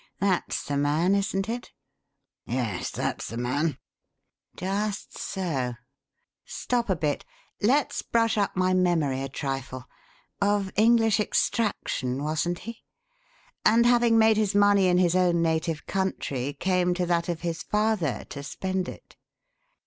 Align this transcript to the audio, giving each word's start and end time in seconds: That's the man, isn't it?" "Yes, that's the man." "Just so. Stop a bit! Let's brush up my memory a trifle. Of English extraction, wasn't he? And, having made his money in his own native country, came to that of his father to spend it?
That's 0.19 0.63
the 0.63 0.77
man, 0.77 1.13
isn't 1.13 1.47
it?" 1.47 1.73
"Yes, 2.47 2.89
that's 2.89 3.27
the 3.27 3.37
man." 3.37 3.77
"Just 4.55 5.15
so. 5.15 5.75
Stop 6.43 6.89
a 6.89 6.95
bit! 6.95 7.23
Let's 7.61 8.01
brush 8.01 8.35
up 8.35 8.55
my 8.55 8.73
memory 8.73 9.21
a 9.21 9.29
trifle. 9.29 9.85
Of 10.41 10.71
English 10.75 11.19
extraction, 11.19 12.23
wasn't 12.23 12.57
he? 12.65 12.83
And, 13.63 13.85
having 13.85 14.17
made 14.17 14.37
his 14.37 14.55
money 14.55 14.87
in 14.87 14.97
his 14.97 15.15
own 15.15 15.43
native 15.43 15.85
country, 15.85 16.53
came 16.53 16.95
to 16.95 17.05
that 17.05 17.29
of 17.29 17.41
his 17.41 17.61
father 17.61 18.25
to 18.31 18.41
spend 18.41 18.89
it? 18.89 19.15